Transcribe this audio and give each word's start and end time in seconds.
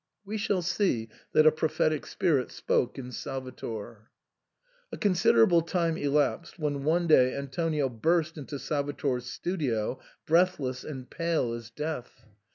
We 0.25 0.39
shall 0.39 0.63
see 0.63 1.09
that 1.33 1.45
a 1.45 1.51
prophetic 1.51 2.07
spirit 2.07 2.49
spoke 2.51 2.97
in 2.97 3.11
Sal 3.11 3.39
vator. 3.43 4.07
A 4.91 4.97
considerable 4.97 5.61
time 5.61 5.95
elapsed, 5.95 6.57
when 6.57 6.83
one 6.83 7.05
day 7.05 7.35
Antonio 7.35 7.87
burst 7.87 8.35
into 8.35 8.57
Salvator's 8.57 9.27
studio 9.27 9.99
breathless 10.25 10.83
and 10.83 11.07
pale 11.07 11.53
as 11.53 11.69
death. 11.69 12.25